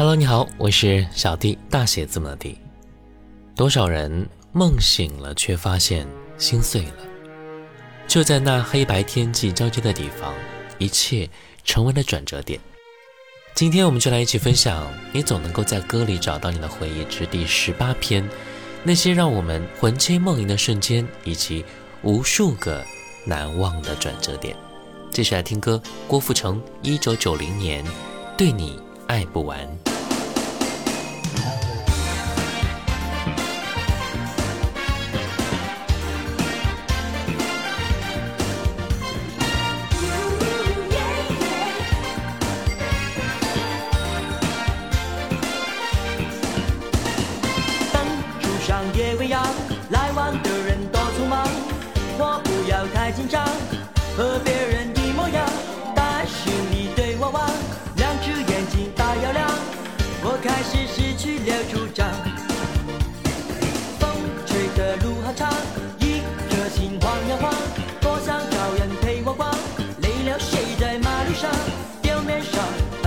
[0.00, 2.58] Hello，你好，我是小弟，大写字母的弟。
[3.54, 6.08] 多少人梦醒了，却发现
[6.38, 6.92] 心碎了。
[8.08, 10.32] 就在那黑白天际交接的地方，
[10.78, 11.28] 一切
[11.64, 12.58] 成为了转折点。
[13.54, 14.82] 今天我们就来一起分享
[15.12, 18.26] 《你总能够在歌里找到你的回忆之》第十八篇，
[18.82, 21.62] 那些让我们魂牵梦萦的瞬间，以及
[22.02, 22.82] 无数个
[23.26, 24.56] 难忘的转折点。
[25.10, 27.84] 继续来听歌，郭富城，一九九零年，
[28.34, 29.89] 对你爱不完。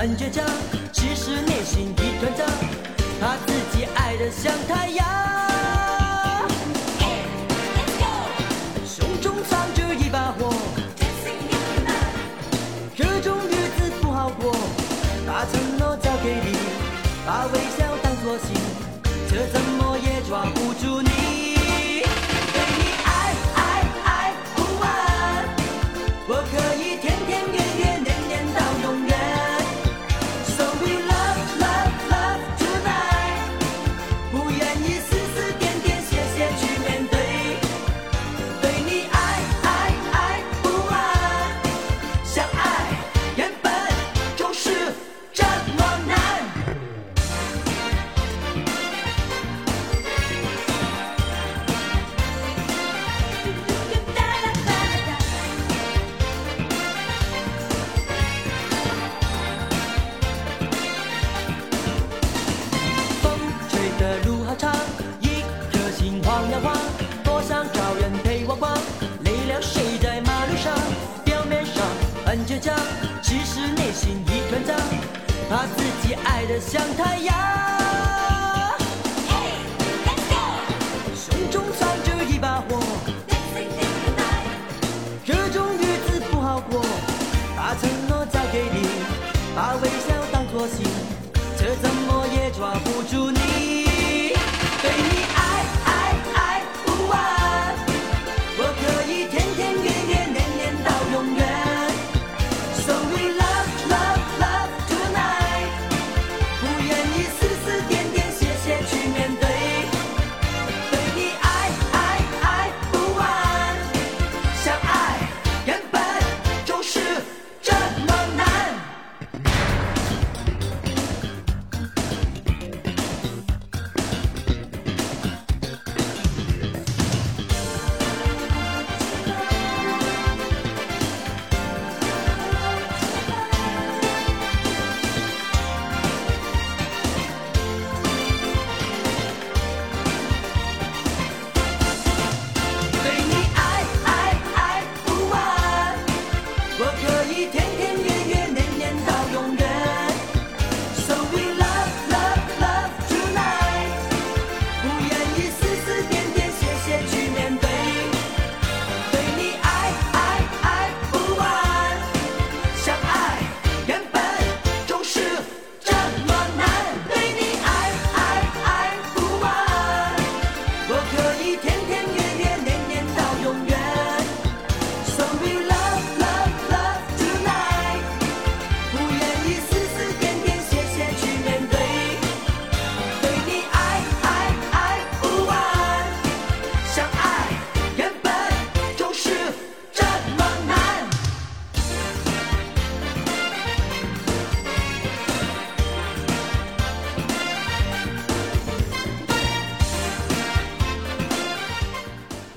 [0.05, 0.43] 很倔强，
[0.91, 2.43] 其实内心一团糟，
[3.21, 5.07] 怕自己爱得像太阳。
[6.99, 10.53] ，let's go，胸中藏着一把火，
[12.97, 14.51] 这种日子不好过。
[15.25, 16.51] 把承诺交给你，
[17.25, 18.53] 把微笑当作信，
[19.29, 20.62] 这怎么也抓不
[76.23, 77.82] 爱的像太阳。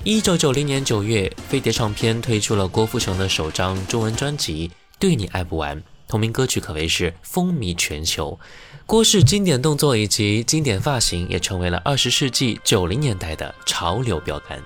[0.09, 5.77] 一九九零年九月，飞碟唱片推出了郭富城的首张中文专辑《对你爱不完》，
[6.07, 8.39] 同名歌曲可谓是风靡全球。
[8.85, 14.57] 郭氏经典动作以及经典发型也成为了二十世纪九零年代的潮流标杆。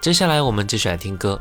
[0.00, 1.40] 接下来我们继续来听歌。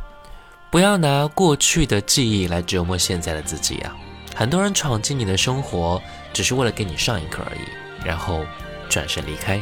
[0.72, 3.96] 不要拿过去的记忆来折磨现在的自己呀！
[4.36, 6.00] 很多人闯进你的生活，
[6.34, 8.46] 只是为了给你上一课而已，然后
[8.88, 9.60] 转身离开。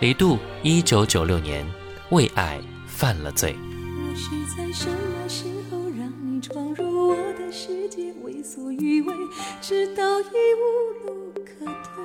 [0.00, 1.66] 李杜，一九九六年，
[2.10, 2.60] 为爱。
[3.00, 9.14] 犯了罪，我是在什么时候让你闯入我的世界，为所欲为，
[9.62, 12.04] 直到已无路可退。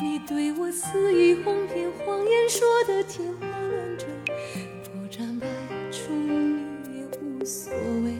[0.00, 4.06] 你对我肆意哄骗，谎言说的天花乱坠，
[4.92, 5.48] 不占白
[5.90, 8.14] 宠你也无所谓。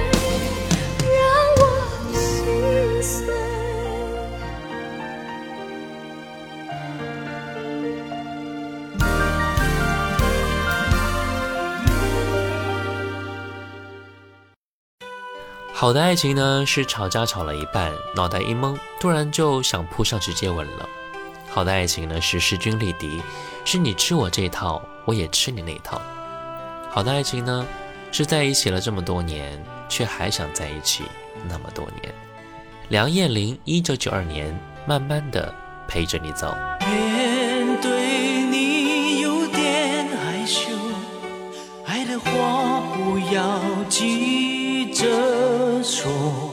[15.82, 20.88] 好的爱情呢，是吵架吵了一半，脑袋一懵，突然就想扑上去接吻了。
[21.50, 23.20] 好的爱情呢，是势均力敌，
[23.64, 26.00] 是你吃我这一套，我也吃你那一套。
[26.88, 27.66] 好的爱情呢，
[28.12, 31.02] 是在一起了这么多年，却还想在一起
[31.48, 32.14] 那么多年。
[32.90, 35.52] 梁艳玲，一九九二年，慢慢的
[35.88, 36.54] 陪着你走。
[36.82, 40.68] 面对你有点害羞，
[41.86, 43.52] 爱的话不要
[43.88, 44.51] 紧。
[45.08, 46.52] 这错。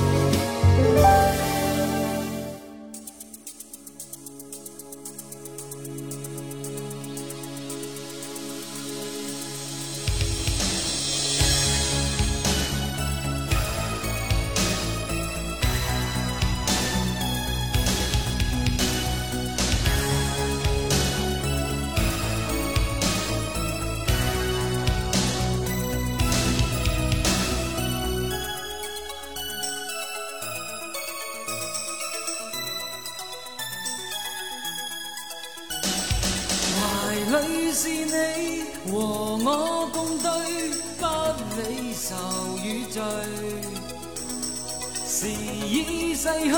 [46.21, 46.53] 逝去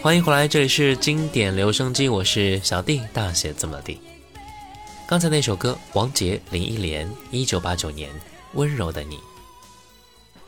[0.04, 4.02] 欢迎回来，这里是经典留声机，我是小 D，大写字母 D。
[5.08, 8.10] 刚才那首歌，王杰、林忆莲，一九八九年，
[8.52, 9.18] 温柔的你。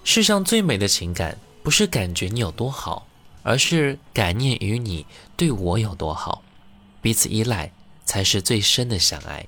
[0.04, 3.08] 世上最美的情感，不是感觉你有多好，
[3.44, 5.06] 而是感念于你
[5.38, 6.44] 对我有多好。
[7.02, 7.72] 彼此依赖，
[8.04, 9.46] 才是最深的相爱。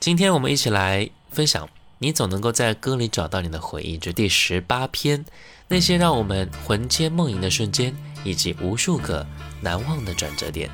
[0.00, 1.68] 今天我们一起来分享，
[1.98, 3.98] 你总能够在歌里找到你的回忆。
[3.98, 5.26] 这第十八篇，
[5.68, 7.94] 那些让我们魂牵梦萦的瞬间。
[8.26, 9.24] 以及无数个
[9.60, 10.68] 难忘的转折点。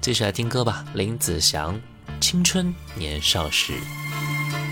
[0.00, 1.74] 接下来听歌吧，林子祥，
[2.20, 3.72] 《青春年少时》。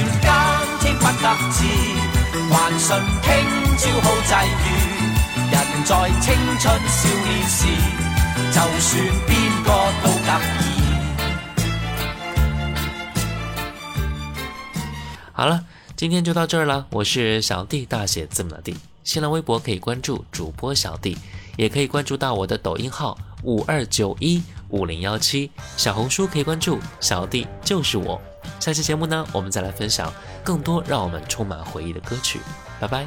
[0.86, 1.66] 天不得志，
[2.52, 2.88] 还信
[3.22, 3.28] 听
[3.78, 4.34] 朝好际
[4.64, 4.66] 遇。
[5.52, 6.26] 人在青
[6.58, 7.60] 春少年时，
[8.48, 8.88] 就算
[9.28, 9.32] 边
[9.66, 9.70] 个
[10.04, 10.26] 都得
[10.62, 10.64] 意。
[15.34, 15.62] 好了，
[15.98, 16.88] 今天就到这儿了。
[16.92, 21.18] 我是小弟大写字母的弟，新浪微博可以关注主播小弟，
[21.58, 23.18] 也可以关注到我的抖音号。
[23.46, 28.20] 五二九一五零幺七，小红书可以关注，小弟就是我。
[28.60, 30.12] 下期节目呢，我们再来分享
[30.44, 32.40] 更多让我们充满回忆的歌曲。
[32.80, 33.04] 拜拜。